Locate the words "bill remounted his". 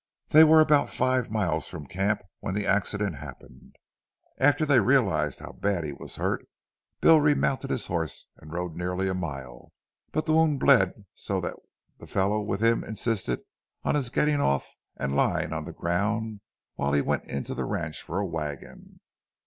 7.01-7.85